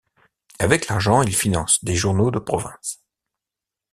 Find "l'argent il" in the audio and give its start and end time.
0.87-1.35